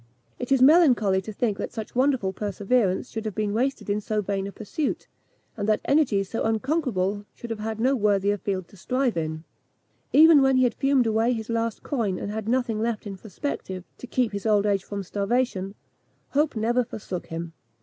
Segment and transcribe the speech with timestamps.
[0.39, 4.19] It is melancholy to think that such wonderful perseverance should have been wasted in so
[4.19, 5.07] vain a pursuit,
[5.55, 9.43] and that energies so unconquerable should have had no worthier field to strive in.
[10.11, 13.83] Even when he had fumed away his last coin, and had nothing left in prospective
[13.99, 15.75] to keep his old age from starvation,
[16.29, 17.53] hope never forsook him.